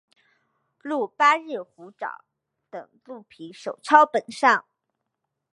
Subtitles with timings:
[0.79, 2.25] 鹿八日虎爪
[2.71, 4.65] 等鹿皮手抄本上。